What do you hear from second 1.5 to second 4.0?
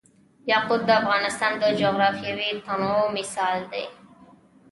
د جغرافیوي تنوع مثال دی.